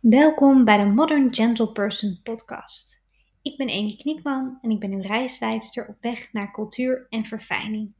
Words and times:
Welkom 0.00 0.64
bij 0.64 0.76
de 0.76 0.84
Modern 0.84 1.34
Gentle 1.34 1.72
Person 1.72 2.20
podcast. 2.22 3.02
Ik 3.42 3.56
ben 3.56 3.70
Amy 3.70 3.96
Kniekman 3.96 4.58
en 4.62 4.70
ik 4.70 4.80
ben 4.80 4.92
uw 4.92 5.00
reisleidster 5.00 5.88
op 5.88 5.96
weg 6.00 6.32
naar 6.32 6.52
cultuur 6.52 7.06
en 7.08 7.24
verfijning. 7.24 7.94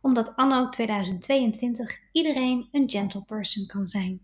Omdat 0.00 0.36
anno 0.36 0.68
2022 0.68 1.98
iedereen 2.12 2.68
een 2.72 2.90
gentle 2.90 3.22
person 3.22 3.66
kan 3.66 3.86
zijn. 3.86 4.20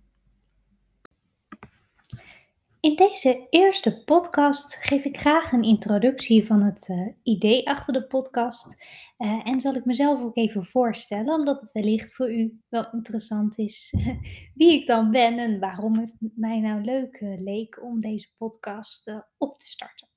In 2.81 2.97
deze 2.97 3.47
eerste 3.51 4.05
podcast 4.05 4.75
geef 4.75 5.05
ik 5.05 5.19
graag 5.19 5.53
een 5.53 5.63
introductie 5.63 6.47
van 6.47 6.63
het 6.63 6.89
uh, 6.89 7.09
idee 7.23 7.69
achter 7.69 7.93
de 7.93 8.07
podcast. 8.07 8.85
Uh, 9.19 9.47
en 9.47 9.61
zal 9.61 9.75
ik 9.75 9.85
mezelf 9.85 10.23
ook 10.23 10.37
even 10.37 10.67
voorstellen, 10.67 11.35
omdat 11.35 11.61
het 11.61 11.73
wellicht 11.73 12.15
voor 12.15 12.33
u 12.33 12.61
wel 12.69 12.93
interessant 12.93 13.59
is 13.59 13.95
wie 14.55 14.73
ik 14.73 14.87
dan 14.87 15.11
ben 15.11 15.39
en 15.39 15.59
waarom 15.59 15.99
het 15.99 16.13
mij 16.19 16.61
nou 16.61 16.85
leuk 16.85 17.21
uh, 17.21 17.41
leek 17.41 17.83
om 17.83 18.01
deze 18.01 18.33
podcast 18.35 19.25
op 19.39 19.59
te 19.59 19.67
starten. 19.67 20.09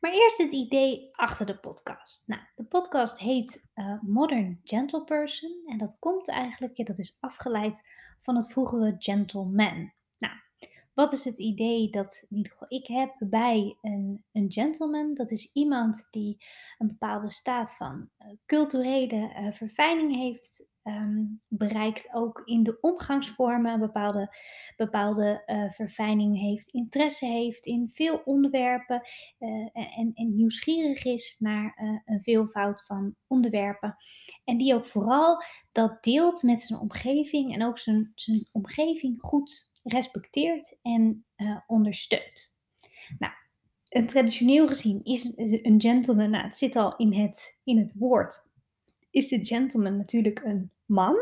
Maar 0.00 0.12
eerst 0.12 0.38
het 0.38 0.52
idee 0.52 1.08
achter 1.12 1.46
de 1.46 1.58
podcast. 1.58 2.22
Nou, 2.26 2.40
de 2.54 2.64
podcast 2.64 3.18
heet 3.18 3.64
Modern 4.00 4.60
Gentle 4.64 5.04
Person 5.04 5.62
en 5.66 5.78
dat 5.78 5.96
komt 5.98 6.28
eigenlijk, 6.28 6.86
dat 6.86 6.98
is 6.98 7.16
afgeleid 7.20 7.88
van 8.22 8.36
het 8.36 8.52
vroegere 8.52 8.94
gentleman. 8.98 9.92
Wat 10.94 11.12
is 11.12 11.24
het 11.24 11.38
idee 11.38 11.90
dat 11.90 12.26
ik 12.68 12.86
heb 12.86 13.14
bij 13.18 13.76
een, 13.80 14.24
een 14.32 14.52
gentleman? 14.52 15.14
Dat 15.14 15.30
is 15.30 15.52
iemand 15.52 16.08
die 16.10 16.44
een 16.78 16.86
bepaalde 16.86 17.28
staat 17.28 17.76
van 17.76 18.08
uh, 18.18 18.28
culturele 18.46 19.16
uh, 19.16 19.52
verfijning 19.52 20.16
heeft 20.16 20.68
um, 20.84 21.42
bereikt, 21.48 22.14
ook 22.14 22.42
in 22.44 22.62
de 22.62 22.78
omgangsvormen 22.80 23.72
een 23.72 23.80
bepaalde, 23.80 24.36
bepaalde 24.76 25.42
uh, 25.46 25.72
verfijning 25.72 26.38
heeft, 26.38 26.68
interesse 26.68 27.26
heeft 27.26 27.66
in 27.66 27.90
veel 27.92 28.22
onderwerpen 28.24 29.02
en, 29.72 30.10
en, 30.14 30.34
nieuwsgierig 30.36 31.04
is 31.04 31.36
naar 31.38 32.02
een 32.04 32.22
veelvoud 32.22 32.84
van 32.84 33.14
onderwerpen. 33.26 33.96
En 34.44 34.56
die 34.56 34.74
ook 34.74 34.86
vooral 34.86 35.42
dat 35.72 36.02
deelt 36.02 36.42
met 36.42 36.60
zijn 36.60 36.80
omgeving 36.80 37.54
en 37.54 37.64
ook 37.64 37.78
zijn, 37.78 38.12
zijn 38.14 38.48
omgeving 38.52 39.20
goed 39.20 39.69
respecteert 39.82 40.78
en 40.82 41.24
uh, 41.36 41.56
ondersteunt. 41.66 42.58
Nou, 43.18 43.32
traditioneel 44.06 44.68
gezien 44.68 45.04
is 45.04 45.32
een 45.36 45.80
gentleman, 45.80 46.30
nou, 46.30 46.44
het 46.44 46.56
zit 46.56 46.76
al 46.76 46.96
in 46.96 47.12
het, 47.12 47.58
in 47.64 47.78
het 47.78 47.92
woord, 47.94 48.50
is 49.10 49.28
de 49.28 49.44
gentleman 49.44 49.96
natuurlijk 49.96 50.40
een 50.44 50.70
man. 50.84 51.14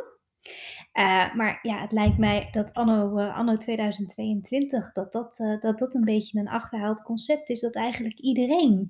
Uh, 0.92 1.34
maar 1.34 1.58
ja, 1.62 1.80
het 1.80 1.92
lijkt 1.92 2.18
mij 2.18 2.48
dat 2.50 2.72
anno, 2.72 3.18
uh, 3.18 3.36
anno 3.36 3.56
2022 3.56 4.92
dat 4.92 5.12
dat, 5.12 5.36
dat 5.60 5.78
dat 5.78 5.94
een 5.94 6.04
beetje 6.04 6.38
een 6.38 6.48
achterhaald 6.48 7.02
concept 7.02 7.48
is. 7.48 7.60
Dat 7.60 7.74
eigenlijk 7.74 8.18
iedereen 8.18 8.88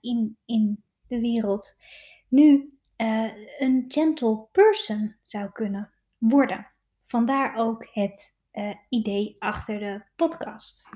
in, 0.00 0.36
in 0.44 0.84
de 1.06 1.20
wereld 1.20 1.76
nu 2.28 2.78
een 3.58 3.84
gentle 3.88 4.46
person 4.52 5.16
zou 5.22 5.50
kunnen 5.50 5.90
worden. 6.18 6.72
Vandaar 7.06 7.56
ook 7.56 7.88
het 7.92 8.31
uh, 8.52 8.74
idee 8.88 9.36
achter 9.38 9.78
de 9.78 10.02
podcast. 10.16 10.88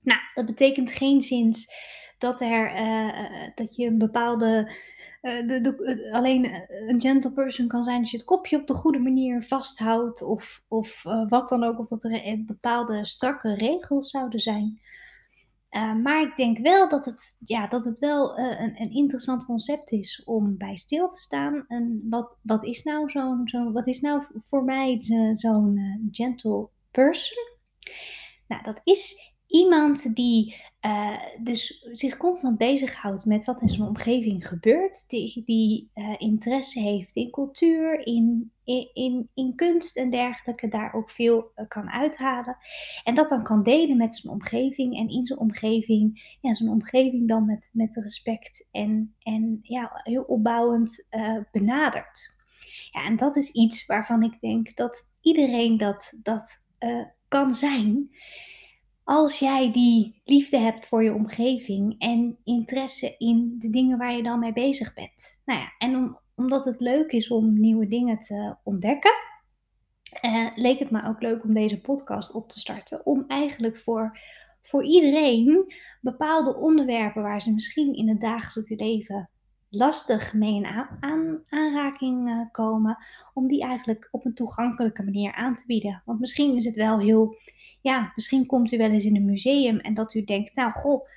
Nou, 0.00 0.20
dat 0.34 0.46
betekent 0.46 0.92
geen 0.92 1.20
zins 1.20 1.72
dat, 2.18 2.40
er, 2.40 2.74
uh, 2.74 3.48
dat 3.54 3.76
je 3.76 3.86
een 3.86 3.98
bepaalde. 3.98 4.72
De, 5.20 5.60
de, 5.60 6.08
alleen 6.12 6.44
een 6.88 7.00
gentle 7.00 7.32
person 7.32 7.68
kan 7.68 7.84
zijn 7.84 8.00
als 8.00 8.10
je 8.10 8.16
het 8.16 8.26
kopje 8.26 8.56
op 8.56 8.66
de 8.66 8.74
goede 8.74 8.98
manier 8.98 9.42
vasthoudt, 9.42 10.22
of, 10.22 10.62
of 10.68 11.02
wat 11.28 11.48
dan 11.48 11.64
ook, 11.64 11.78
of 11.78 11.88
dat 11.88 12.04
er 12.04 12.44
bepaalde 12.44 13.04
strakke 13.04 13.54
regels 13.54 14.10
zouden 14.10 14.40
zijn. 14.40 14.80
Uh, 15.70 15.94
maar 15.94 16.22
ik 16.22 16.36
denk 16.36 16.58
wel 16.58 16.88
dat 16.88 17.04
het, 17.04 17.36
ja, 17.38 17.66
dat 17.66 17.84
het 17.84 17.98
wel 17.98 18.38
uh, 18.38 18.60
een, 18.60 18.80
een, 18.80 18.90
interessant 18.90 19.44
concept 19.44 19.92
is 19.92 20.24
om 20.24 20.56
bij 20.56 20.76
stil 20.76 21.08
te 21.08 21.16
staan. 21.16 21.64
En 21.66 22.06
wat, 22.10 22.38
wat 22.42 22.64
is 22.64 22.82
nou 22.82 23.10
zo'n, 23.10 23.48
zo, 23.48 23.72
wat 23.72 23.86
is 23.86 24.00
nou 24.00 24.24
voor 24.46 24.64
mij 24.64 24.96
zo'n 25.34 25.76
uh, 25.76 26.08
gentle 26.10 26.68
person? 26.90 27.56
Nou, 28.46 28.62
dat 28.62 28.80
is 28.84 29.34
iemand 29.46 30.14
die 30.14 30.66
dus 31.42 31.88
zich 31.92 32.16
constant 32.16 32.58
bezighoudt 32.58 33.24
met 33.24 33.44
wat 33.44 33.62
in 33.62 33.68
zijn 33.68 33.88
omgeving 33.88 34.48
gebeurt, 34.48 35.08
die, 35.08 35.42
die 35.44 35.90
interesse 36.18 36.80
heeft 36.80 37.16
in 37.16 37.30
cultuur, 37.30 38.06
in, 38.06 38.52
in, 38.92 39.30
in, 39.34 39.52
kunst 39.54 39.96
en 39.96 40.10
dergelijke, 40.10 40.68
daar 40.68 40.94
ook 40.94 41.10
veel 41.10 41.52
uh, 41.56 41.68
kan 41.68 41.90
uithalen. 41.90 42.56
En 43.04 43.14
dat 43.14 43.28
dan 43.28 43.42
kan 43.42 43.62
delen 43.62 43.96
met 43.96 44.14
zijn 44.14 44.32
omgeving 44.32 44.96
en 44.96 45.08
in 45.08 45.24
zijn 45.24 45.38
omgeving, 45.38 46.36
ja, 46.40 46.54
zijn 46.54 46.68
omgeving 46.68 47.28
dan 47.28 47.46
met, 47.46 47.70
met 47.72 47.96
respect 47.96 48.68
en, 48.70 49.14
en 49.18 49.58
ja, 49.62 50.00
heel 50.02 50.22
opbouwend 50.22 51.08
benadert. 51.50 52.36
Ja, 52.90 53.04
en 53.04 53.16
dat 53.16 53.36
is 53.36 53.50
iets 53.50 53.86
waarvan 53.86 54.22
ik 54.22 54.40
denk 54.40 54.76
dat 54.76 55.08
iedereen 55.20 55.76
dat, 55.76 56.12
dat 56.22 56.62
kan 57.28 57.52
zijn 57.52 58.10
als 59.08 59.38
jij 59.38 59.72
die 59.72 60.20
liefde 60.24 60.58
hebt 60.58 60.86
voor 60.86 61.02
je 61.02 61.14
omgeving 61.14 61.94
en 61.98 62.38
interesse 62.44 63.14
in 63.18 63.54
de 63.58 63.70
dingen 63.70 63.98
waar 63.98 64.12
je 64.12 64.22
dan 64.22 64.38
mee 64.38 64.52
bezig 64.52 64.94
bent. 64.94 65.40
Nou 65.44 65.60
ja, 65.60 65.74
en 65.78 65.96
om, 65.96 66.18
omdat 66.38 66.64
het 66.64 66.80
leuk 66.80 67.12
is 67.12 67.30
om 67.30 67.60
nieuwe 67.60 67.88
dingen 67.88 68.20
te 68.20 68.56
ontdekken, 68.62 69.14
uh, 70.22 70.48
leek 70.54 70.78
het 70.78 70.90
me 70.90 71.06
ook 71.06 71.22
leuk 71.22 71.44
om 71.44 71.54
deze 71.54 71.80
podcast 71.80 72.32
op 72.32 72.48
te 72.48 72.58
starten. 72.58 73.06
Om 73.06 73.24
eigenlijk 73.26 73.78
voor, 73.78 74.18
voor 74.62 74.84
iedereen 74.84 75.72
bepaalde 76.00 76.56
onderwerpen 76.56 77.22
waar 77.22 77.42
ze 77.42 77.54
misschien 77.54 77.94
in 77.94 78.08
het 78.08 78.20
dagelijkse 78.20 78.84
leven 78.84 79.30
lastig 79.70 80.32
mee 80.34 80.54
in 80.54 80.66
aan, 81.00 81.42
aanraking 81.48 82.28
uh, 82.28 82.40
komen, 82.52 82.96
om 83.34 83.48
die 83.48 83.62
eigenlijk 83.62 84.08
op 84.10 84.24
een 84.24 84.34
toegankelijke 84.34 85.04
manier 85.04 85.32
aan 85.32 85.54
te 85.54 85.66
bieden. 85.66 86.02
Want 86.04 86.20
misschien 86.20 86.56
is 86.56 86.64
het 86.64 86.76
wel 86.76 87.00
heel 87.00 87.36
ja, 87.80 88.12
misschien 88.14 88.46
komt 88.46 88.72
u 88.72 88.76
wel 88.76 88.90
eens 88.90 89.04
in 89.04 89.16
een 89.16 89.24
museum 89.24 89.78
en 89.78 89.94
dat 89.94 90.14
u 90.14 90.24
denkt, 90.24 90.54
nou 90.54 90.72
goh, 90.72 91.08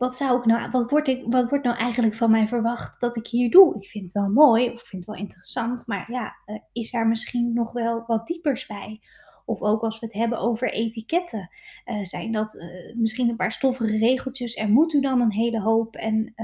wat 0.00 0.16
zou 0.16 0.38
ik 0.38 0.44
nou, 0.44 0.70
wat 0.70 0.90
wordt, 0.90 1.08
ik, 1.08 1.22
wat 1.26 1.48
wordt 1.50 1.64
nou 1.64 1.76
eigenlijk 1.76 2.14
van 2.14 2.30
mij 2.30 2.48
verwacht 2.48 3.00
dat 3.00 3.16
ik 3.16 3.26
hier 3.26 3.50
doe? 3.50 3.74
Ik 3.74 3.88
vind 3.88 4.04
het 4.04 4.12
wel 4.12 4.30
mooi, 4.30 4.66
of 4.66 4.80
ik 4.80 4.86
vind 4.86 5.06
het 5.06 5.14
wel 5.14 5.24
interessant, 5.24 5.86
maar 5.86 6.12
ja, 6.12 6.36
uh, 6.46 6.58
is 6.72 6.90
daar 6.90 7.06
misschien 7.06 7.52
nog 7.52 7.72
wel 7.72 8.04
wat 8.06 8.26
diepers 8.26 8.66
bij? 8.66 9.00
Of 9.44 9.60
ook 9.60 9.82
als 9.82 9.98
we 9.98 10.06
het 10.06 10.14
hebben 10.14 10.38
over 10.38 10.72
etiketten, 10.72 11.50
uh, 11.84 12.04
zijn 12.04 12.32
dat 12.32 12.54
uh, 12.54 12.96
misschien 12.96 13.28
een 13.28 13.36
paar 13.36 13.52
stoffige 13.52 13.96
regeltjes 13.96 14.54
en 14.54 14.70
moet 14.70 14.92
u 14.92 15.00
dan 15.00 15.20
een 15.20 15.32
hele 15.32 15.60
hoop 15.60 15.96
en 15.96 16.34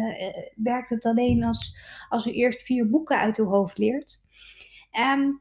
werkt 0.56 0.91
het 0.91 1.05
alleen 1.05 1.44
als, 1.44 1.77
als 2.09 2.27
u 2.27 2.31
eerst 2.31 2.62
vier 2.62 2.91
boeken 2.91 3.19
uit 3.19 3.38
uw 3.38 3.47
hoofd 3.47 3.78
leert? 3.78 4.21
Um, 5.15 5.41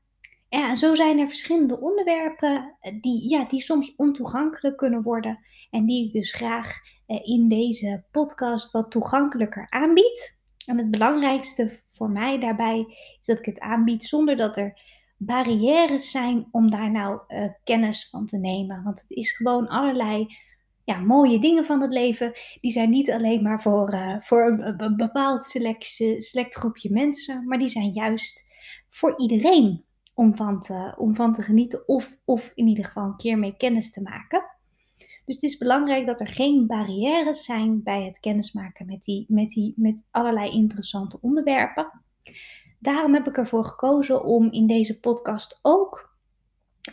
ja, 0.55 0.75
zo 0.75 0.95
zijn 0.95 1.19
er 1.19 1.27
verschillende 1.27 1.79
onderwerpen 1.79 2.75
eh, 2.79 2.93
die, 3.01 3.29
ja, 3.29 3.45
die 3.45 3.61
soms 3.61 3.95
ontoegankelijk 3.95 4.77
kunnen 4.77 5.01
worden. 5.01 5.39
En 5.71 5.85
die 5.85 6.05
ik 6.05 6.11
dus 6.11 6.33
graag 6.33 6.67
eh, 6.67 6.79
in 7.07 7.47
deze 7.47 8.03
podcast 8.11 8.71
wat 8.71 8.91
toegankelijker 8.91 9.67
aanbied. 9.69 10.39
En 10.65 10.77
het 10.77 10.91
belangrijkste 10.91 11.79
voor 11.91 12.09
mij 12.09 12.39
daarbij 12.39 12.85
is 13.19 13.25
dat 13.25 13.39
ik 13.39 13.45
het 13.45 13.59
aanbied 13.59 14.05
zonder 14.05 14.37
dat 14.37 14.57
er 14.57 14.79
barrières 15.17 16.11
zijn 16.11 16.47
om 16.51 16.69
daar 16.69 16.91
nou 16.91 17.19
uh, 17.27 17.47
kennis 17.63 18.09
van 18.09 18.25
te 18.25 18.37
nemen. 18.37 18.83
Want 18.83 18.99
het 18.99 19.09
is 19.09 19.35
gewoon 19.35 19.67
allerlei 19.67 20.27
ja, 20.83 20.99
mooie 20.99 21.39
dingen 21.39 21.65
van 21.65 21.81
het 21.81 21.93
leven. 21.93 22.33
Die 22.61 22.71
zijn 22.71 22.89
niet 22.89 23.11
alleen 23.11 23.43
maar 23.43 23.61
voor, 23.61 23.93
uh, 23.93 24.15
voor 24.21 24.59
een, 24.77 24.95
bepaald 24.97 25.43
select, 25.43 25.85
select 26.17 26.55
groepje 26.55 26.91
mensen, 26.91 27.47
maar 27.47 27.57
die 27.57 27.67
zijn 27.67 27.91
juist 27.91 28.45
voor 28.89 29.19
iedereen 29.19 29.85
om 30.13 30.35
van 30.35 30.59
te, 30.59 30.93
om 30.97 31.15
van 31.15 31.33
te 31.33 31.41
genieten 31.41 31.87
of, 31.87 32.17
of 32.25 32.51
in 32.55 32.67
ieder 32.67 32.85
geval 32.85 33.03
een 33.03 33.17
keer 33.17 33.39
mee 33.39 33.57
kennis 33.57 33.91
te 33.91 34.01
maken. 34.01 34.54
Dus 35.25 35.35
het 35.35 35.43
is 35.43 35.57
belangrijk 35.57 36.05
dat 36.05 36.19
er 36.19 36.27
geen 36.27 36.67
barrières 36.67 37.43
zijn 37.43 37.83
bij 37.83 38.03
het 38.03 38.19
kennismaken 38.19 38.85
met, 38.85 39.03
die, 39.03 39.25
met, 39.27 39.49
die, 39.49 39.73
met 39.75 40.03
allerlei 40.11 40.51
interessante 40.51 41.17
onderwerpen. 41.21 42.01
Daarom 42.79 43.13
heb 43.13 43.27
ik 43.27 43.37
ervoor 43.37 43.65
gekozen 43.65 44.23
om 44.23 44.51
in 44.51 44.67
deze 44.67 44.99
podcast 44.99 45.59
ook 45.61 46.13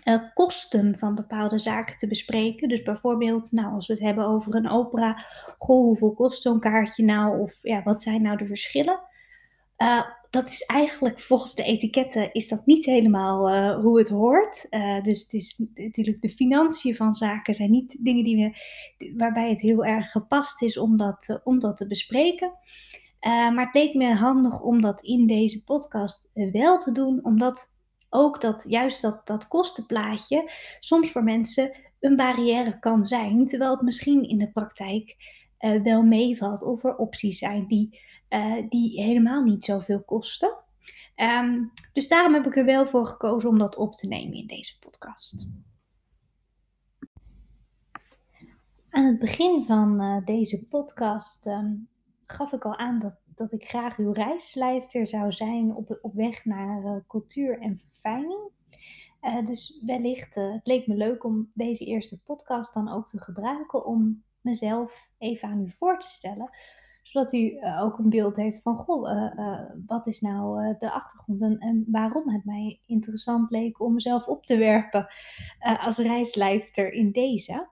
uh, 0.04 0.22
kosten 0.34 0.98
van 0.98 1.14
bepaalde 1.14 1.58
zaken 1.58 1.96
te 1.96 2.06
bespreken. 2.06 2.68
Dus 2.68 2.82
bijvoorbeeld, 2.82 3.52
nou, 3.52 3.74
als 3.74 3.86
we 3.86 3.92
het 3.92 4.02
hebben 4.02 4.26
over 4.26 4.54
een 4.54 4.70
opera, 4.70 5.24
goh, 5.58 5.84
hoeveel 5.84 6.14
kost 6.14 6.42
zo'n 6.42 6.60
kaartje 6.60 7.04
nou? 7.04 7.40
Of 7.40 7.58
ja, 7.62 7.82
wat 7.82 8.02
zijn 8.02 8.22
nou 8.22 8.36
de 8.36 8.46
verschillen? 8.46 9.00
Uh, 9.82 10.02
dat 10.30 10.48
is 10.48 10.62
eigenlijk 10.62 11.20
volgens 11.20 11.54
de 11.54 11.62
etiketten 11.62 12.32
is 12.32 12.48
dat 12.48 12.66
niet 12.66 12.84
helemaal 12.84 13.50
uh, 13.50 13.80
hoe 13.80 13.98
het 13.98 14.08
hoort. 14.08 14.66
Uh, 14.70 15.02
dus 15.02 15.22
het 15.22 15.32
is 15.32 15.64
natuurlijk 15.74 16.22
de 16.22 16.30
financiën 16.30 16.96
van 16.96 17.14
zaken 17.14 17.54
zijn 17.54 17.70
niet 17.70 17.96
dingen 18.00 18.24
die 18.24 18.36
we, 18.36 19.12
waarbij 19.16 19.50
het 19.50 19.60
heel 19.60 19.84
erg 19.84 20.10
gepast 20.10 20.62
is 20.62 20.78
om 20.78 20.96
dat, 20.96 21.40
om 21.44 21.58
dat 21.58 21.76
te 21.76 21.86
bespreken. 21.86 22.50
maar 23.20 23.64
het 23.64 23.74
leek 23.74 23.94
me 23.94 24.14
handig 24.14 24.60
om 24.60 24.80
dat 24.80 25.02
in 25.02 25.26
deze 25.26 25.64
podcast 25.64 26.30
wel 26.32 26.78
te 26.78 26.92
doen, 26.92 27.20
omdat 27.22 27.72
ook 28.10 28.40
dat 28.40 28.64
juist 28.68 29.00
dat, 29.00 29.26
dat 29.26 29.48
kostenplaatje 29.48 30.50
soms 30.80 31.10
voor 31.10 31.24
mensen 31.24 31.76
een 32.00 32.16
barrière 32.16 32.78
kan 32.78 33.04
zijn, 33.04 33.46
terwijl 33.46 33.70
het 33.70 33.82
misschien 33.82 34.28
in 34.28 34.38
de 34.38 34.50
praktijk 34.50 35.16
wel 35.82 36.02
meevalt 36.02 36.62
of 36.62 36.84
er 36.84 36.96
opties 36.96 37.38
zijn 37.38 37.66
die, 37.66 38.00
die 38.68 39.02
helemaal 39.02 39.42
niet 39.42 39.64
zoveel 39.64 40.02
kosten. 40.02 40.60
Um, 41.16 41.72
dus 41.92 42.08
daarom 42.08 42.34
heb 42.34 42.46
ik 42.46 42.56
er 42.56 42.64
wel 42.64 42.86
voor 42.86 43.06
gekozen 43.06 43.48
om 43.48 43.58
dat 43.58 43.76
op 43.76 43.94
te 43.94 44.06
nemen 44.06 44.36
in 44.36 44.46
deze 44.46 44.78
podcast. 44.78 45.52
Aan 48.90 49.04
het 49.04 49.18
begin 49.18 49.62
van 49.62 50.02
uh, 50.02 50.24
deze 50.24 50.68
podcast 50.68 51.46
um, 51.46 51.88
gaf 52.26 52.52
ik 52.52 52.64
al 52.64 52.76
aan 52.76 52.98
dat, 52.98 53.14
dat 53.34 53.52
ik 53.52 53.68
graag 53.68 53.98
uw 53.98 54.12
reisleider 54.12 55.06
zou 55.06 55.32
zijn 55.32 55.74
op, 55.74 55.98
op 56.02 56.14
weg 56.14 56.44
naar 56.44 56.84
uh, 56.84 56.96
cultuur 57.08 57.60
en 57.60 57.78
verfijning. 57.78 58.50
Dus 59.44 59.82
wellicht, 59.86 60.34
het 60.34 60.66
leek 60.66 60.86
me 60.86 60.94
leuk 60.94 61.24
om 61.24 61.50
deze 61.54 61.84
eerste 61.84 62.18
podcast 62.18 62.74
dan 62.74 62.88
ook 62.88 63.08
te 63.08 63.20
gebruiken 63.20 63.84
om 63.84 64.24
mezelf 64.40 65.08
even 65.18 65.48
aan 65.48 65.60
u 65.60 65.70
voor 65.78 65.98
te 65.98 66.08
stellen 66.08 66.50
zodat 67.02 67.32
u 67.32 67.38
uh, 67.38 67.82
ook 67.82 67.98
een 67.98 68.08
beeld 68.08 68.36
heeft 68.36 68.62
van, 68.62 68.76
goh, 68.76 69.10
uh, 69.10 69.32
uh, 69.36 69.60
wat 69.86 70.06
is 70.06 70.20
nou 70.20 70.74
de 70.78 70.92
achtergrond 70.92 71.40
en, 71.40 71.84
waarom 71.86 72.28
het 72.28 72.44
mij 72.44 72.80
interessant 72.86 73.50
leek 73.50 73.80
om 73.80 73.94
mezelf 73.94 74.26
op 74.26 74.46
te 74.46 74.56
werpen 74.56 75.06
als 75.80 75.96
reisleidster 75.96 76.92
in 76.92 77.12
deze. 77.12 77.68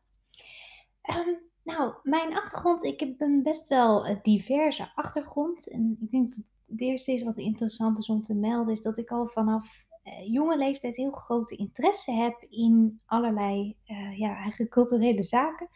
Um, 1.11 1.39
nou, 1.63 1.95
mijn 2.03 2.37
achtergrond, 2.37 2.85
ik 2.85 3.01
heb 3.01 3.21
een 3.21 3.43
best 3.43 3.69
wel 3.69 4.19
diverse 4.23 4.91
achtergrond. 4.95 5.71
En 5.71 5.99
ik 6.01 6.11
denk 6.11 6.31
dat 6.31 6.45
het 6.67 6.81
eerste 6.81 7.13
is 7.13 7.23
wat 7.23 7.39
interessant 7.39 7.99
is 7.99 8.09
om 8.09 8.23
te 8.23 8.35
melden, 8.35 8.73
is 8.73 8.83
dat 8.83 8.99
ik 8.99 9.11
al 9.11 9.27
vanaf 9.27 9.87
jonge 10.29 10.57
leeftijd 10.57 10.97
heel 10.97 11.11
grote 11.11 11.57
interesse 11.57 12.13
heb 12.13 12.47
in 12.49 13.01
allerlei 13.07 13.77
ja, 14.17 14.37
eigenlijk 14.37 14.71
culturele 14.71 15.23
zaken. 15.23 15.69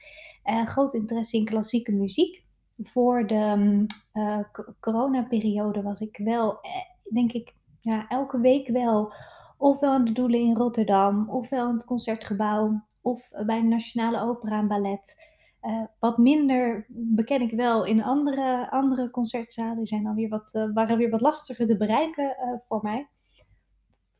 groot 0.64 0.94
interesse 0.94 1.36
in 1.36 1.44
klassieke 1.44 1.92
muziek 1.92 2.43
voor 2.76 3.26
de 3.26 3.86
uh, 4.12 4.38
coronaperiode 4.80 5.82
was 5.82 6.00
ik 6.00 6.16
wel, 6.16 6.60
eh, 6.60 6.70
denk 7.12 7.32
ik, 7.32 7.54
ja, 7.80 8.08
elke 8.08 8.40
week 8.40 8.68
wel. 8.68 9.12
Ofwel 9.58 9.92
aan 9.92 10.04
de 10.04 10.12
Doelen 10.12 10.40
in 10.40 10.56
Rotterdam, 10.56 11.30
ofwel 11.30 11.68
in 11.68 11.74
het 11.74 11.84
Concertgebouw, 11.84 12.84
of 13.00 13.28
bij 13.46 13.60
de 13.60 13.66
Nationale 13.66 14.20
Opera 14.20 14.58
en 14.58 14.68
Ballet. 14.68 15.32
Uh, 15.62 15.82
wat 15.98 16.18
minder 16.18 16.86
beken 16.88 17.40
ik 17.40 17.50
wel 17.50 17.84
in 17.84 18.02
andere, 18.02 18.70
andere 18.70 19.10
concertzalen. 19.10 19.76
Die 19.76 19.86
zijn 19.86 20.02
dan 20.02 20.14
weer 20.14 20.28
wat, 20.28 20.68
waren 20.74 20.98
weer 20.98 21.10
wat 21.10 21.20
lastiger 21.20 21.66
te 21.66 21.76
bereiken 21.76 22.36
voor 22.68 22.82
mij. 22.82 23.08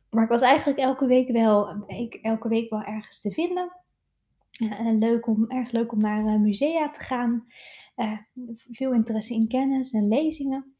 Maar 0.09 0.23
ik 0.23 0.29
was 0.29 0.41
eigenlijk 0.41 0.79
elke 0.79 1.05
week 1.05 1.31
wel, 1.31 1.85
elke 2.21 2.47
week 2.47 2.69
wel 2.69 2.81
ergens 2.81 3.21
te 3.21 3.31
vinden. 3.31 3.71
leuk 4.99 5.27
om, 5.27 5.51
erg 5.51 5.71
leuk 5.71 5.91
om 5.91 5.99
naar 5.99 6.39
musea 6.39 6.89
te 6.89 6.99
gaan. 6.99 7.45
Uh, 7.95 8.17
veel 8.71 8.93
interesse 8.93 9.33
in 9.33 9.47
kennis 9.47 9.91
en 9.91 10.07
lezingen. 10.07 10.75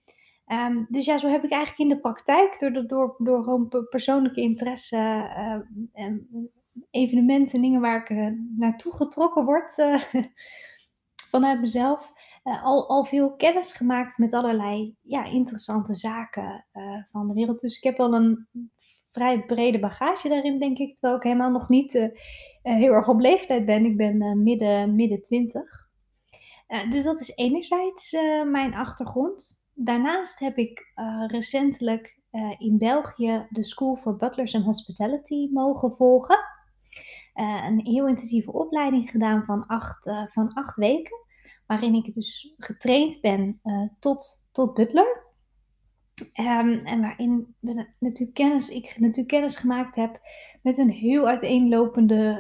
Um, 0.48 0.86
dus 0.90 1.06
ja, 1.06 1.18
zo 1.18 1.28
heb 1.28 1.44
ik 1.44 1.52
eigenlijk 1.52 1.90
in 1.90 1.96
de 1.96 2.02
praktijk, 2.02 2.60
door, 2.60 2.88
door, 2.88 3.16
door 3.18 3.44
gewoon 3.44 3.86
persoonlijke 3.90 4.42
interesse, 4.42 4.98
uh, 4.98 5.60
en 5.94 6.28
evenementen, 6.92 7.62
dingen 7.62 7.82
waar 7.82 8.02
ik 8.02 8.10
uh, 8.10 8.28
naartoe 8.58 8.96
getrokken 8.96 9.46
word 9.46 9.76
vanuit 11.32 11.60
mezelf, 11.60 12.14
al, 12.44 12.90
al 12.90 13.06
veel 13.06 13.36
kennis 13.36 13.74
gemaakt 13.74 14.18
met 14.18 14.34
allerlei 14.34 14.96
ja, 15.02 15.26
interessante 15.26 15.96
zaken 15.96 16.66
van 17.12 17.28
de 17.28 17.34
wereld. 17.34 17.60
Dus 17.60 17.78
ik 17.78 17.84
heb 17.84 17.98
wel 17.98 18.14
een 18.14 18.48
vrij 19.12 19.46
brede 19.46 19.80
bagage 19.80 20.30
daarin, 20.30 20.60
denk 20.60 20.78
ik, 20.78 20.94
terwijl 20.94 21.16
ik 21.16 21.24
helemaal 21.24 21.52
nog 21.52 21.70
niet 21.70 22.12
heel 22.62 22.92
erg 22.92 23.08
op 23.08 23.20
leeftijd 23.20 23.66
ben. 23.66 23.86
Ik 23.86 23.98
ben 23.98 24.44
midden, 24.44 24.96
midden 24.96 25.22
twintig. 25.22 25.85
Uh, 26.68 26.92
dus 26.92 27.04
dat 27.04 27.20
is 27.20 27.36
enerzijds 27.36 28.14
uh, 28.14 28.44
mijn 28.44 28.74
achtergrond. 28.74 29.66
Daarnaast 29.74 30.40
heb 30.40 30.58
ik 30.58 30.94
uh, 30.96 31.28
recentelijk 31.28 32.24
in 32.58 32.78
België 32.78 33.48
de 33.50 33.64
School 33.64 33.96
for 33.96 34.16
Butlers 34.16 34.56
and 34.56 34.66
Hospitality 34.66 35.50
mogen 35.52 35.96
volgen. 35.96 36.38
een 37.34 37.80
heel 37.84 38.08
intensieve 38.08 38.52
opleiding 38.52 39.10
gedaan 39.10 39.44
van 39.44 39.66
acht, 39.68 40.10
van 40.32 40.54
acht 40.54 40.76
weken, 40.76 41.18
waarin 41.66 41.94
ik 41.94 42.14
dus 42.14 42.54
getraind 42.58 43.22
ben 43.22 43.62
tot, 44.00 44.48
tot 44.52 44.74
butler. 44.74 45.24
Um, 46.40 46.86
en 46.86 47.02
waarin 47.02 47.56
natuurlijk 48.00 48.34
kennis, 48.34 48.70
ik 48.70 49.00
natuurlijk 49.00 49.28
kennis 49.28 49.58
gemaakt 49.58 49.96
heb 49.96 50.20
met 50.62 50.78
een 50.78 50.92
heel 50.92 51.28
uiteenlopende 51.28 52.38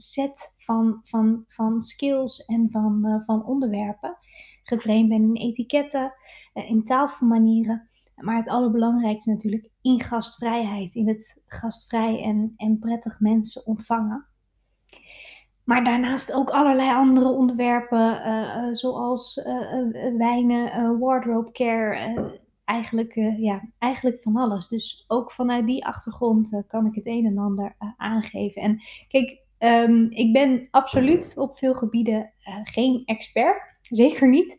set 0.00 0.54
van, 0.56 1.00
van, 1.04 1.44
van 1.48 1.82
skills 1.82 2.44
en 2.44 2.68
van, 2.70 3.06
uh, 3.06 3.16
van 3.26 3.44
onderwerpen. 3.44 4.16
Getraind 4.62 5.08
ben 5.08 5.22
in 5.22 5.36
etiketten, 5.36 6.12
uh, 6.54 6.70
in 6.70 6.84
taalmanieren. 6.84 7.88
Maar 8.14 8.36
het 8.36 8.48
allerbelangrijkste 8.48 9.30
natuurlijk 9.30 9.70
in 9.82 10.02
gastvrijheid. 10.02 10.94
In 10.94 11.08
het 11.08 11.42
gastvrij 11.46 12.22
en, 12.22 12.52
en 12.56 12.78
prettig 12.78 13.20
mensen 13.20 13.66
ontvangen. 13.66 14.26
Maar 15.64 15.84
daarnaast 15.84 16.32
ook 16.32 16.50
allerlei 16.50 16.90
andere 16.90 17.28
onderwerpen, 17.28 18.26
uh, 18.26 18.74
zoals 18.74 19.34
wijnen, 20.16 20.98
wardrobe 20.98 21.52
care, 21.52 22.40
eigenlijk, 22.64 23.14
ja, 23.38 23.68
eigenlijk 23.78 24.22
van 24.22 24.36
alles. 24.36 24.68
Dus 24.68 25.04
ook 25.06 25.32
vanuit 25.32 25.66
die 25.66 25.86
achtergrond 25.86 26.62
kan 26.66 26.86
ik 26.86 26.94
het 26.94 27.06
een 27.06 27.26
en 27.26 27.38
ander 27.38 27.76
aangeven. 27.96 28.62
En 28.62 28.80
kijk, 29.08 29.40
Um, 29.58 30.10
ik 30.10 30.32
ben 30.32 30.68
absoluut 30.70 31.34
op 31.36 31.58
veel 31.58 31.74
gebieden 31.74 32.32
uh, 32.48 32.54
geen 32.62 33.02
expert, 33.04 33.62
zeker 33.80 34.28
niet. 34.28 34.56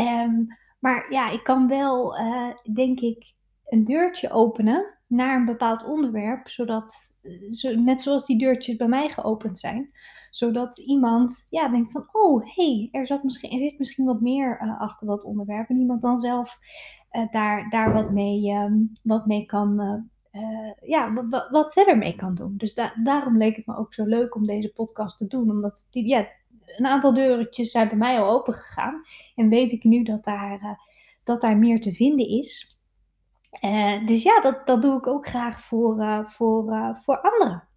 Um, 0.00 0.46
maar 0.78 1.06
ja, 1.12 1.30
ik 1.30 1.44
kan 1.44 1.68
wel, 1.68 2.18
uh, 2.20 2.50
denk 2.72 3.00
ik, 3.00 3.32
een 3.66 3.84
deurtje 3.84 4.30
openen 4.30 4.98
naar 5.06 5.36
een 5.36 5.44
bepaald 5.44 5.84
onderwerp, 5.84 6.48
zodat, 6.48 6.94
uh, 7.22 7.52
zo, 7.52 7.74
net 7.74 8.00
zoals 8.00 8.26
die 8.26 8.38
deurtjes 8.38 8.76
bij 8.76 8.88
mij 8.88 9.08
geopend 9.08 9.58
zijn, 9.58 9.90
zodat 10.30 10.78
iemand 10.78 11.46
ja, 11.48 11.68
denkt 11.68 11.92
van, 11.92 12.08
oh, 12.12 12.54
hey, 12.54 12.88
er, 12.92 13.06
zat 13.06 13.22
misschien, 13.22 13.50
er 13.50 13.58
zit 13.58 13.78
misschien 13.78 14.04
wat 14.04 14.20
meer 14.20 14.76
achter 14.78 15.06
dat 15.06 15.24
onderwerp 15.24 15.68
en 15.68 15.78
iemand 15.78 16.02
dan 16.02 16.18
zelf 16.18 16.58
daar, 17.30 17.70
daar 17.70 17.92
wat, 17.92 18.10
mee, 18.10 18.52
um, 18.52 18.92
wat 19.02 19.26
mee 19.26 19.46
kan 19.46 20.08
uh, 20.32 20.72
ja, 20.80 21.12
wat, 21.12 21.48
wat, 21.50 21.72
verder 21.72 21.98
mee 21.98 22.14
kan 22.14 22.34
doen. 22.34 22.56
Dus 22.56 22.74
daarom 23.02 23.36
leek 23.36 23.56
het 23.56 23.66
me 23.66 23.76
ook 23.76 23.94
zo 23.94 24.04
leuk 24.04 24.34
om 24.34 24.46
deze 24.46 24.72
podcast 24.72 25.18
te 25.18 25.26
doen. 25.26 25.50
Omdat 25.50 25.86
die, 25.90 26.08
ja, 26.08 26.28
een 26.76 26.86
aantal 26.86 27.14
deurtjes 27.14 27.70
zijn 27.70 27.88
bij 27.88 27.96
mij 27.96 28.20
al 28.20 28.30
open 28.30 28.54
gegaan. 28.54 29.02
En 29.34 29.48
weet 29.48 29.72
ik 29.72 29.84
nu 29.84 30.02
dat 30.02 30.24
daar, 30.24 30.60
uh, 30.62 30.78
dat 31.24 31.40
daar 31.40 31.56
meer 31.56 31.80
te 31.80 31.92
vinden 31.92 32.28
is. 32.28 32.78
Uh, 33.64 34.06
dus 34.06 34.22
ja, 34.22 34.40
dat, 34.40 34.66
dat 34.66 34.82
doe 34.82 34.96
ik 34.96 35.06
ook 35.06 35.26
graag 35.26 35.60
voor, 35.60 36.24
voor, 36.26 36.98
voor 37.04 37.20
anderen. 37.20 37.68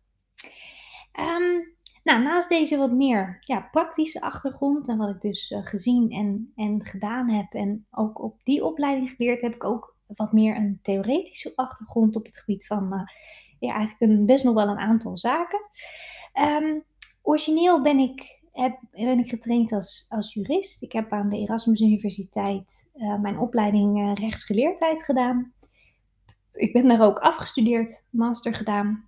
Um, 1.19 1.75
nou, 2.03 2.23
naast 2.23 2.49
deze 2.49 2.77
wat 2.77 2.91
meer 2.91 3.37
ja, 3.39 3.67
praktische 3.71 4.21
achtergrond 4.21 4.87
en 4.87 4.97
wat 4.97 5.09
ik 5.09 5.21
dus 5.21 5.53
gezien 5.63 6.11
en, 6.11 6.51
en 6.55 6.85
gedaan 6.85 7.29
heb 7.29 7.53
en 7.53 7.87
ook 7.91 8.21
op 8.21 8.39
die 8.43 8.65
opleiding 8.65 9.09
geleerd, 9.09 9.41
heb 9.41 9.53
ik 9.53 9.63
ook 9.63 9.92
wat 10.15 10.33
meer 10.33 10.55
een 10.55 10.79
theoretische 10.81 11.51
achtergrond 11.55 12.15
op 12.15 12.25
het 12.25 12.37
gebied 12.37 12.65
van 12.65 12.93
uh, 12.93 13.01
ja, 13.59 13.73
eigenlijk 13.73 14.11
een, 14.11 14.25
best 14.25 14.43
nog 14.43 14.53
wel 14.53 14.67
een 14.67 14.79
aantal 14.79 15.17
zaken. 15.17 15.61
Um, 16.61 16.83
origineel 17.21 17.81
ben 17.81 17.99
ik, 17.99 18.41
heb, 18.51 18.79
ben 18.91 19.19
ik 19.19 19.29
getraind 19.29 19.71
als, 19.71 20.05
als 20.09 20.33
jurist. 20.33 20.81
Ik 20.81 20.91
heb 20.91 21.11
aan 21.11 21.29
de 21.29 21.37
Erasmus 21.37 21.81
Universiteit 21.81 22.89
uh, 22.95 23.19
mijn 23.19 23.39
opleiding 23.39 23.99
uh, 23.99 24.13
rechtsgeleerdheid 24.13 25.03
gedaan. 25.03 25.53
Ik 26.53 26.73
ben 26.73 26.87
daar 26.87 27.01
ook 27.01 27.19
afgestudeerd, 27.19 28.07
master 28.11 28.53
gedaan 28.53 29.07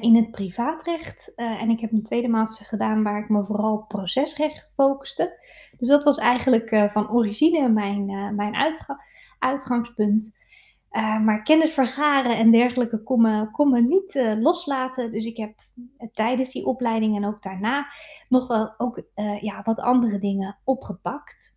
in 0.00 0.16
het 0.16 0.30
privaatrecht. 0.30 1.34
en 1.34 1.70
ik 1.70 1.80
heb 1.80 1.92
een 1.92 2.02
tweede 2.02 2.28
master 2.28 2.66
gedaan 2.66 3.02
waar 3.02 3.22
ik 3.22 3.28
me 3.28 3.44
vooral 3.44 3.84
procesrecht 3.88 4.72
focuste. 4.74 5.38
Dus 5.78 5.88
dat 5.88 6.04
was 6.04 6.18
eigenlijk 6.18 6.88
van 6.92 7.10
origine 7.10 7.68
mijn, 7.68 8.34
mijn 8.34 8.54
uitgang 8.54 9.09
uitgangspunt. 9.40 10.38
Uh, 10.92 11.20
maar 11.20 11.42
kennis 11.42 11.70
vergaren 11.70 12.36
en 12.36 12.50
dergelijke 12.50 13.02
komen, 13.52 13.88
niet 13.88 14.14
uh, 14.14 14.40
loslaten. 14.40 15.12
Dus 15.12 15.24
ik 15.24 15.36
heb 15.36 15.54
uh, 15.74 16.08
tijdens 16.12 16.52
die 16.52 16.66
opleiding 16.66 17.16
en 17.16 17.26
ook 17.26 17.42
daarna 17.42 17.86
nog 18.28 18.46
wel 18.46 18.74
ook 18.78 19.02
ja, 19.40 19.62
wat 19.64 19.78
andere 19.78 20.18
dingen 20.18 20.58
opgepakt. 20.64 21.56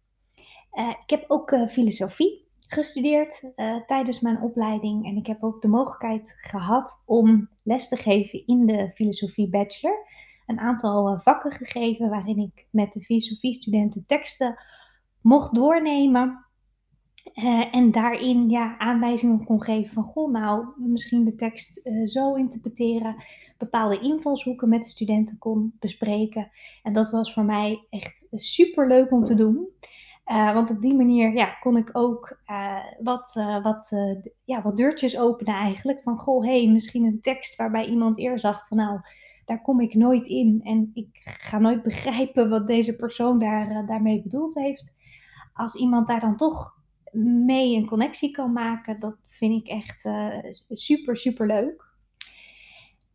ik 0.73 1.09
heb 1.09 1.25
ook 1.27 1.55
filosofie 1.69 2.47
gestudeerd 2.59 3.53
tijdens 3.85 4.19
mijn 4.19 4.41
opleiding. 4.41 5.05
En 5.05 5.17
ik 5.17 5.27
heb 5.27 5.43
ook 5.43 5.61
de 5.61 5.67
mogelijkheid 5.67 6.35
gehad 6.37 7.01
om 7.05 7.49
les 7.63 7.87
te 7.87 7.95
geven 7.95 8.47
in 8.47 8.65
de 8.65 8.91
filosofie 8.93 9.49
bachelor. 9.49 10.07
Een 10.45 10.59
aantal 10.59 11.19
vakken 11.19 11.51
gegeven 11.51 12.09
waarin 12.09 12.37
ik 12.37 12.65
met 12.69 12.93
de 12.93 13.01
filosofie 13.01 13.53
studenten 13.53 14.05
teksten 14.05 14.57
mocht 15.21 15.55
doornemen. 15.55 16.42
Uh, 17.33 17.75
en 17.75 17.91
daarin 17.91 18.49
ja, 18.49 18.77
aanwijzingen 18.77 19.43
kon 19.43 19.63
geven 19.63 19.93
van, 19.93 20.03
goh, 20.03 20.31
nou, 20.31 20.65
misschien 20.77 21.23
de 21.23 21.35
tekst 21.35 21.81
uh, 21.83 22.07
zo 22.07 22.33
interpreteren, 22.33 23.15
bepaalde 23.57 23.99
invalshoeken 23.99 24.69
met 24.69 24.83
de 24.83 24.89
studenten 24.89 25.37
kon 25.37 25.73
bespreken. 25.79 26.51
En 26.83 26.93
dat 26.93 27.09
was 27.09 27.33
voor 27.33 27.43
mij 27.43 27.87
echt 27.89 28.25
super 28.31 28.87
leuk 28.87 29.11
om 29.11 29.25
te 29.25 29.33
doen. 29.33 29.67
Uh, 30.25 30.53
want 30.53 30.71
op 30.71 30.81
die 30.81 30.95
manier 30.95 31.33
ja, 31.33 31.45
kon 31.45 31.77
ik 31.77 31.89
ook 31.93 32.37
wat, 32.99 33.33
wat, 33.63 33.91
ja, 34.43 34.61
wat 34.61 34.77
deurtjes 34.77 35.17
openen 35.17 35.53
eigenlijk. 35.53 36.01
Van, 36.03 36.17
goh, 36.17 36.43
hey, 36.43 36.67
misschien 36.67 37.05
een 37.05 37.21
tekst 37.21 37.55
waarbij 37.55 37.85
iemand 37.85 38.17
eerst 38.17 38.43
dacht 38.43 38.67
van, 38.67 38.77
nou, 38.77 38.99
daar 39.45 39.61
kom 39.61 39.79
ik 39.79 39.93
nooit 39.93 40.27
in. 40.27 40.61
En 40.63 40.91
ik 40.93 41.21
ga 41.23 41.59
nooit 41.59 41.83
begrijpen 41.89 42.49
wat 42.49 42.67
deze 42.67 42.95
persoon 42.95 43.39
daar, 43.39 43.85
daarmee 43.85 44.21
bedoeld 44.21 44.55
heeft. 44.55 44.93
Als 45.53 45.75
iemand 45.75 46.07
daar 46.07 46.19
dan 46.19 46.37
toch 46.37 46.81
mee 47.13 47.75
een 47.75 47.87
connectie 47.87 48.31
kan 48.31 48.51
maken, 48.51 48.99
dat 48.99 49.15
vind 49.29 49.61
ik 49.61 49.67
echt 49.67 50.05
uh, 50.05 50.37
super, 50.69 51.17
super 51.17 51.47
leuk. 51.47 51.91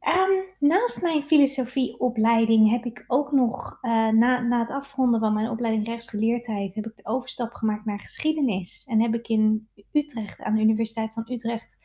Um, 0.09 0.69
naast 0.69 1.03
mijn 1.03 1.23
filosofieopleiding 1.23 2.71
heb 2.71 2.85
ik 2.85 3.05
ook 3.07 3.33
nog, 3.33 3.79
uh, 3.83 4.09
na, 4.09 4.41
na 4.41 4.59
het 4.59 4.71
afronden 4.71 5.21
van 5.21 5.33
mijn 5.33 5.51
opleiding 5.51 5.87
rechtsgeleerdheid, 5.87 6.75
heb 6.75 6.87
ik 6.87 6.97
de 6.97 7.07
overstap 7.07 7.53
gemaakt 7.53 7.85
naar 7.85 8.01
geschiedenis. 8.01 8.87
En 8.89 9.01
heb 9.01 9.15
ik 9.15 9.29
in 9.29 9.69
Utrecht, 9.93 10.43
aan 10.43 10.55
de 10.55 10.61
Universiteit 10.61 11.13
van 11.13 11.31
Utrecht, 11.31 11.79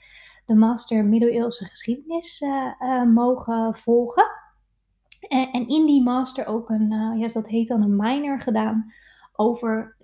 de 0.46 0.56
master 0.56 1.06
middeleeuwse 1.06 1.66
geschiedenis 1.66 2.42
uh, 2.42 3.04
mogen 3.04 3.78
volgen. 3.78 4.26
En, 5.28 5.52
en, 5.52 5.68
in 5.68 5.86
die 5.86 6.04
master 6.04 6.46
ook 6.46 6.70
een, 6.70 7.18
ja, 7.18 7.28
dat 7.28 7.48
heet 7.48 7.68
dan 7.68 7.82
een 7.82 7.96
minor 7.96 8.42
gedaan 8.42 8.94
over 9.34 9.96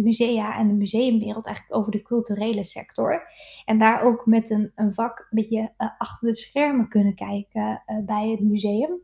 musea 0.00 0.58
en 0.58 0.68
de 0.68 0.74
museumwereld 0.74 1.46
eigenlijk 1.46 1.76
over 1.78 1.92
de 1.92 2.02
culturele 2.02 2.64
sector. 2.64 3.22
En 3.64 3.78
daar 3.78 4.02
ook 4.02 4.26
met 4.26 4.50
een, 4.50 4.72
een 4.74 4.94
vak 4.94 5.18
een 5.18 5.26
beetje 5.30 5.72
uh, 5.78 5.88
achter 5.98 6.28
de 6.28 6.34
schermen 6.34 6.88
kunnen 6.88 7.14
kijken 7.14 7.82
uh, 7.86 8.04
bij 8.04 8.28
het 8.30 8.40
museum. 8.40 9.00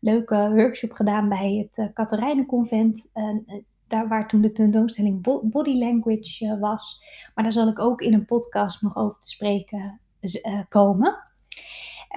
Leuke 0.00 0.50
workshop 0.54 0.92
gedaan 0.92 1.28
bij 1.28 1.68
het 1.70 1.94
uh, 1.96 3.60
daar 3.86 4.08
waar 4.08 4.28
toen 4.28 4.40
de 4.40 4.52
tentoonstelling 4.52 5.22
Body 5.50 5.78
Language 5.78 6.58
was. 6.58 7.04
Maar 7.34 7.44
daar 7.44 7.52
zal 7.52 7.68
ik 7.68 7.78
ook 7.78 8.00
in 8.00 8.14
een 8.14 8.24
podcast 8.24 8.82
nog 8.82 8.96
over 8.96 9.20
te 9.20 9.28
spreken 9.28 10.00
komen. 10.68 11.16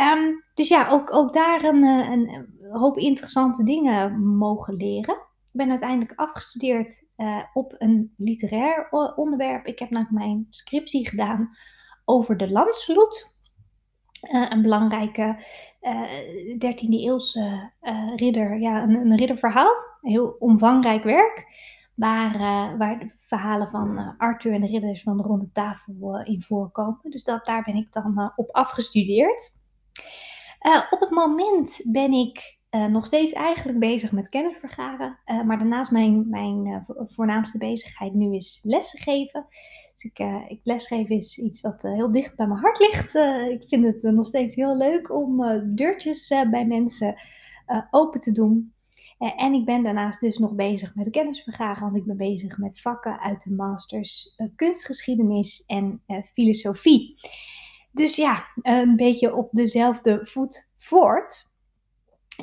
Um, 0.02 0.44
dus 0.54 0.68
ja, 0.68 0.90
ook, 0.90 1.14
ook 1.14 1.34
daar 1.34 1.64
een, 1.64 1.84
een 1.84 2.48
hoop 2.72 2.98
interessante 2.98 3.64
dingen 3.64 4.26
mogen 4.26 4.74
leren 4.74 5.18
ben 5.56 5.70
uiteindelijk 5.70 6.20
afgestudeerd 6.20 7.08
uh, 7.18 7.44
op 7.54 7.76
een 7.78 8.14
literair 8.18 8.90
onderwerp. 9.16 9.66
Ik 9.66 9.80
heb 9.80 9.90
namelijk 9.90 10.18
mijn 10.18 10.46
scriptie 10.50 11.10
gedaan 11.10 11.58
over 12.06 12.38
de 12.38 12.52
Landsvloed. 12.52 13.40
Uh, 14.34 14.46
een 14.50 14.62
belangrijke 14.62 15.44
uh, 15.82 16.18
eh, 16.52 16.76
13e 16.76 16.90
eeuwse 16.90 17.72
ridder, 18.16 18.60
ja, 18.60 18.84
een, 18.84 18.96
een, 18.96 19.18
ridderverhaal. 19.18 19.74
Heel 20.02 20.36
omvangrijk 20.40 21.04
werk. 21.04 21.54
Waar, 21.96 22.38
waar 22.78 23.00
de 23.00 23.12
verhalen 23.20 23.70
van 23.70 24.16
Arthur 24.18 24.54
en 24.54 24.62
de 24.62 24.68
ridders 24.68 25.04
van 25.04 25.18
de 25.18 25.24
ronde 25.24 25.52
tafel 25.52 26.22
in 26.24 26.42
voorkomen. 26.42 27.00
Dus 27.04 27.24
dat, 27.24 27.46
daar 27.46 27.64
ben 27.64 27.76
ik 27.76 27.92
dan 27.92 28.34
op 28.36 28.52
afgestudeerd. 28.52 29.60
op 30.90 31.00
het 31.00 31.10
moment 31.10 31.82
ben 31.86 32.12
ik 32.12 32.55
uh, 32.76 32.86
nog 32.86 33.06
steeds 33.06 33.34
eigenlijk 33.34 33.80
bezig 33.80 34.12
met 34.12 34.30
kennis 34.30 34.58
vergaren. 34.60 35.20
Uh, 35.26 35.44
maar 35.44 35.58
daarnaast 35.58 35.92
mijn, 35.92 36.30
mijn 36.30 36.66
uh, 36.66 36.78
voornaamste 36.88 37.58
bezigheid 37.58 38.14
nu 38.14 38.36
is 38.36 38.60
lesgeven. 38.64 39.46
Dus 39.94 40.04
ik, 40.04 40.20
ik 40.48 40.60
lesgeven 40.64 41.16
is 41.16 41.38
iets 41.38 41.62
wat 41.62 41.82
heel 41.82 42.12
dicht 42.12 42.36
bij 42.36 42.48
mijn 42.48 42.60
hart 42.60 42.80
ligt. 42.80 43.16
ik 43.62 43.68
vind 43.68 43.86
het 43.86 44.02
nog 44.02 44.28
steeds 44.28 44.56
heel 44.56 44.78
leuk 44.78 45.12
om 45.12 45.44
deurtjes 45.76 46.28
bij 46.52 46.66
mensen 46.66 47.16
open 47.92 48.20
te 48.20 48.32
doen. 48.32 48.74
en 49.18 49.54
ik 49.54 49.66
ben 49.66 49.84
daarnaast 49.84 50.20
dus 50.20 50.38
nog 50.38 50.52
bezig 50.52 50.96
met 50.96 51.10
kennis 51.10 51.44
vergaren. 51.44 51.82
Want 51.82 51.96
ik 51.96 52.06
ben 52.06 52.18
bezig 52.18 52.58
met 52.58 52.82
vakken 52.82 53.20
uit 53.20 53.44
de 53.44 53.52
masters 53.52 54.36
kunstgeschiedenis 54.56 55.64
en 55.66 56.02
filosofie. 56.34 57.16
Dus 57.92 58.16
ja, 58.16 58.46
een 58.62 58.96
beetje 58.96 59.36
op 59.36 59.50
dezelfde 59.52 60.20
voet 60.26 60.72
voort. 60.78 61.55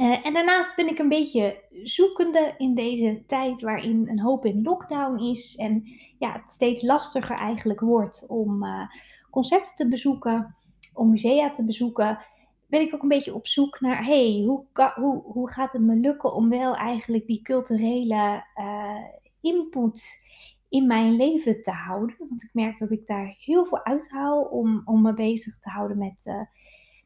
Uh, 0.01 0.27
en 0.27 0.33
daarnaast 0.33 0.77
ben 0.77 0.89
ik 0.89 0.99
een 0.99 1.09
beetje 1.09 1.63
zoekende 1.83 2.55
in 2.59 2.75
deze 2.75 3.23
tijd 3.27 3.61
waarin 3.61 4.09
een 4.09 4.21
hoop 4.21 4.45
in 4.45 4.63
lockdown 4.63 5.19
is 5.19 5.57
en 5.57 5.85
ja, 6.19 6.33
het 6.33 6.51
steeds 6.51 6.83
lastiger 6.83 7.37
eigenlijk 7.37 7.81
wordt 7.81 8.27
om 8.29 8.65
uh, 8.65 8.89
concerten 9.31 9.75
te 9.75 9.89
bezoeken, 9.89 10.57
om 10.93 11.11
musea 11.11 11.51
te 11.51 11.65
bezoeken. 11.65 12.19
Ben 12.67 12.81
ik 12.81 12.95
ook 12.95 13.03
een 13.03 13.09
beetje 13.09 13.35
op 13.35 13.47
zoek 13.47 13.81
naar, 13.81 14.05
hey, 14.05 14.43
hoe, 14.47 14.65
hoe, 14.95 15.23
hoe 15.23 15.51
gaat 15.51 15.73
het 15.73 15.83
me 15.83 15.95
lukken 15.95 16.35
om 16.35 16.49
wel 16.49 16.77
eigenlijk 16.77 17.27
die 17.27 17.43
culturele 17.43 18.45
uh, 18.59 19.05
input 19.41 20.27
in 20.69 20.87
mijn 20.87 21.17
leven 21.17 21.63
te 21.63 21.71
houden? 21.71 22.17
Want 22.19 22.43
ik 22.43 22.51
merk 22.53 22.79
dat 22.79 22.91
ik 22.91 23.07
daar 23.07 23.37
heel 23.39 23.67
veel 23.67 23.85
uithaal 23.85 24.43
om, 24.43 24.83
om 24.85 25.03
me 25.03 25.15
bezig 25.15 25.59
te 25.59 25.71
houden 25.71 25.99
met, 25.99 26.47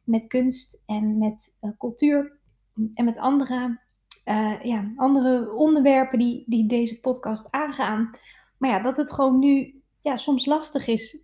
met 0.03 0.27
kunst 0.27 0.81
en 0.85 1.17
met 1.17 1.57
cultuur 1.77 2.36
en 2.93 3.05
met 3.05 3.17
andere, 3.17 3.79
uh, 4.25 4.63
ja, 4.63 4.91
andere 4.95 5.53
onderwerpen 5.53 6.19
die, 6.19 6.43
die 6.47 6.67
deze 6.67 6.99
podcast 6.99 7.47
aangaan. 7.51 8.11
Maar 8.57 8.69
ja, 8.69 8.81
dat 8.81 8.97
het 8.97 9.11
gewoon 9.11 9.39
nu 9.39 9.81
ja, 10.01 10.17
soms 10.17 10.45
lastig 10.45 10.87
is 10.87 11.21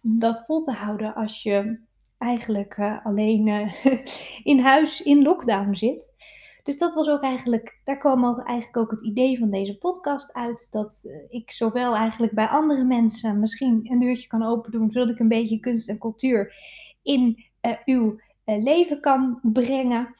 dat 0.00 0.44
vol 0.46 0.62
te 0.62 0.72
houden 0.72 1.14
als 1.14 1.42
je 1.42 1.80
eigenlijk 2.18 2.76
uh, 2.76 3.06
alleen 3.06 3.46
uh, 3.46 3.84
in 4.52 4.60
huis 4.60 5.02
in 5.02 5.22
lockdown 5.22 5.74
zit. 5.74 6.16
Dus 6.62 6.78
dat 6.78 6.94
was 6.94 7.08
ook 7.08 7.22
eigenlijk, 7.22 7.80
daar 7.84 7.98
kwam 7.98 8.24
ook 8.24 8.38
eigenlijk 8.38 8.76
ook 8.76 8.90
het 8.90 9.02
idee 9.02 9.38
van 9.38 9.50
deze 9.50 9.78
podcast 9.78 10.32
uit. 10.32 10.72
Dat 10.72 11.10
ik 11.28 11.50
zowel 11.50 11.96
eigenlijk 11.96 12.32
bij 12.32 12.46
andere 12.46 12.84
mensen 12.84 13.40
misschien 13.40 13.80
een 13.90 13.98
deurtje 13.98 14.28
kan 14.28 14.42
open 14.42 14.70
doen, 14.70 14.90
zodat 14.90 15.08
ik 15.08 15.18
een 15.18 15.28
beetje 15.28 15.60
kunst 15.60 15.88
en 15.88 15.98
cultuur 15.98 16.54
in 17.02 17.44
uw 17.84 18.20
leven 18.44 19.00
kan 19.00 19.38
brengen. 19.42 20.14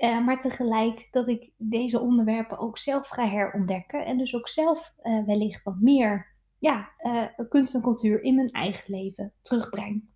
Uh, 0.00 0.24
maar 0.24 0.40
tegelijk 0.40 1.08
dat 1.10 1.28
ik 1.28 1.50
deze 1.56 2.00
onderwerpen 2.00 2.58
ook 2.58 2.78
zelf 2.78 3.08
ga 3.08 3.26
herontdekken. 3.26 4.04
En 4.04 4.18
dus 4.18 4.34
ook 4.34 4.48
zelf 4.48 4.94
uh, 5.02 5.26
wellicht 5.26 5.62
wat 5.62 5.80
meer 5.80 6.36
ja, 6.58 6.90
uh, 6.98 7.26
kunst 7.48 7.74
en 7.74 7.82
cultuur 7.82 8.22
in 8.22 8.34
mijn 8.34 8.50
eigen 8.50 8.94
leven 8.94 9.32
terugbreng. 9.42 10.08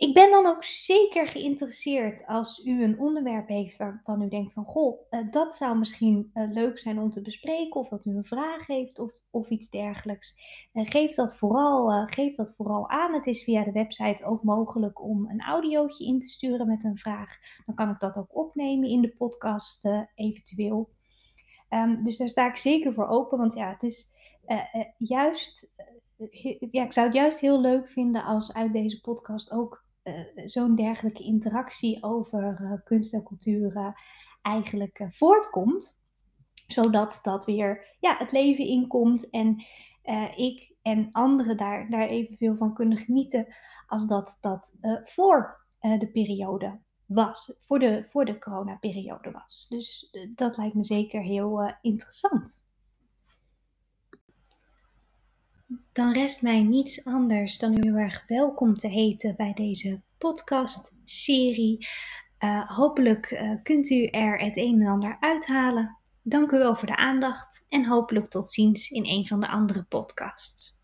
Ik 0.00 0.14
ben 0.14 0.30
dan 0.30 0.46
ook 0.46 0.64
zeker 0.64 1.28
geïnteresseerd 1.28 2.26
als 2.26 2.64
u 2.64 2.82
een 2.82 2.98
onderwerp 2.98 3.48
heeft 3.48 3.76
waarvan 3.76 4.22
u 4.22 4.28
denkt 4.28 4.52
van 4.52 4.64
goh, 4.64 5.00
uh, 5.10 5.30
dat 5.30 5.54
zou 5.54 5.78
misschien 5.78 6.30
uh, 6.34 6.50
leuk 6.52 6.78
zijn 6.78 6.98
om 6.98 7.10
te 7.10 7.22
bespreken 7.22 7.80
of 7.80 7.88
dat 7.88 8.04
u 8.04 8.16
een 8.16 8.24
vraag 8.24 8.66
heeft 8.66 8.98
of, 8.98 9.12
of 9.30 9.50
iets 9.50 9.70
dergelijks. 9.70 10.34
Geef, 10.72 11.14
dat 11.14 11.36
vooral, 11.36 12.06
geef 12.06 12.34
dat 12.34 12.54
vooral 12.56 12.88
aan. 12.88 13.14
Het 13.14 13.26
is 13.26 13.44
via 13.44 13.64
de 13.64 13.72
website 13.72 14.24
ook 14.24 14.42
mogelijk 14.42 15.02
om 15.02 15.30
een 15.30 15.40
audiootje 15.40 16.06
in 16.06 16.18
te 16.18 16.28
sturen 16.28 16.66
met 16.66 16.84
een 16.84 16.98
vraag. 16.98 17.36
Dan 17.66 17.74
kan 17.74 17.90
ik 17.90 18.00
dat 18.00 18.16
ook 18.16 18.36
opnemen 18.36 18.88
in 18.88 19.00
de 19.00 19.14
podcast 19.16 19.88
eventueel. 20.14 20.90
Um, 21.70 22.04
dus 22.04 22.16
daar 22.16 22.28
sta 22.28 22.48
ik 22.48 22.56
zeker 22.56 22.94
voor 22.94 23.08
open, 23.08 23.38
want 23.38 23.54
ja, 23.54 23.70
het 23.70 23.82
is 23.82 24.12
juist 24.98 25.72
ja, 26.70 26.84
ik 26.84 26.92
zou 26.92 27.06
het 27.06 27.16
juist 27.16 27.40
heel 27.40 27.60
leuk 27.60 27.88
vinden 27.88 28.24
als 28.24 28.54
uit 28.54 28.72
deze 28.72 29.00
podcast 29.00 29.50
ook 29.50 29.88
zo'n 30.44 30.74
dergelijke 30.74 31.22
interactie 31.22 32.02
over 32.02 32.60
uh, 32.62 32.72
kunst 32.84 33.14
en 33.14 33.22
cultuur 33.22 33.94
eigenlijk 34.42 34.98
uh, 34.98 35.10
voortkomt. 35.10 35.98
Zodat 36.66 37.18
dat 37.22 37.44
weer 37.44 37.96
ja, 38.00 38.16
het 38.16 38.32
leven 38.32 38.64
inkomt 38.64 39.30
en 39.30 39.64
ik 40.36 40.74
en 40.82 41.08
anderen 41.10 41.56
daar, 41.56 41.90
daar 41.90 42.08
evenveel 42.08 42.56
van 42.56 42.74
kunnen 42.74 42.98
genieten 42.98 43.46
als 43.86 44.06
dat 44.06 44.38
dat 44.40 44.76
voor 45.04 45.66
de 45.80 46.08
periode 46.12 46.80
was, 47.06 47.56
voor 47.60 47.78
de, 47.78 48.06
voor 48.10 48.24
de 48.24 48.38
coronaperiode 48.38 49.30
was. 49.30 49.66
Dus 49.68 50.16
dat 50.34 50.56
lijkt 50.56 50.74
me 50.74 50.84
zeker 50.84 51.22
heel 51.22 51.74
interessant. 51.80 52.64
Dan 55.92 56.12
rest 56.12 56.42
mij 56.42 56.62
niets 56.62 57.04
anders 57.04 57.58
dan 57.58 57.72
u 57.72 57.78
heel 57.80 57.96
erg 57.96 58.24
welkom 58.26 58.76
te 58.76 58.88
heten 58.88 59.34
bij 59.36 59.52
deze 59.52 60.02
podcast-serie. 60.18 61.86
Uh, 62.44 62.70
hopelijk 62.70 63.30
uh, 63.30 63.52
kunt 63.62 63.90
u 63.90 64.04
er 64.04 64.38
het 64.38 64.56
een 64.56 64.80
en 64.80 64.86
ander 64.86 65.16
uithalen. 65.20 65.98
Dank 66.22 66.52
u 66.52 66.58
wel 66.58 66.76
voor 66.76 66.86
de 66.86 66.96
aandacht 66.96 67.64
en 67.68 67.86
hopelijk 67.86 68.26
tot 68.26 68.50
ziens 68.50 68.90
in 68.90 69.06
een 69.06 69.26
van 69.26 69.40
de 69.40 69.48
andere 69.48 69.82
podcasts. 69.82 70.79